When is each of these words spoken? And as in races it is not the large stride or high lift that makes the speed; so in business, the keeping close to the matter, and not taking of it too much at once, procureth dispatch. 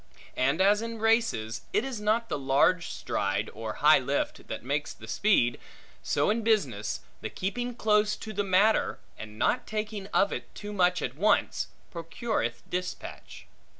And 0.35 0.61
as 0.61 0.81
in 0.81 0.97
races 0.97 1.61
it 1.73 1.85
is 1.85 2.01
not 2.01 2.27
the 2.27 2.39
large 2.39 2.89
stride 2.89 3.51
or 3.53 3.73
high 3.85 3.99
lift 3.99 4.47
that 4.47 4.63
makes 4.63 4.93
the 4.95 5.07
speed; 5.07 5.59
so 6.01 6.31
in 6.31 6.41
business, 6.41 7.01
the 7.21 7.29
keeping 7.29 7.75
close 7.75 8.15
to 8.15 8.33
the 8.33 8.43
matter, 8.43 8.97
and 9.15 9.37
not 9.37 9.67
taking 9.67 10.07
of 10.07 10.33
it 10.33 10.55
too 10.55 10.73
much 10.73 11.03
at 11.03 11.13
once, 11.13 11.67
procureth 11.93 12.63
dispatch. 12.67 13.45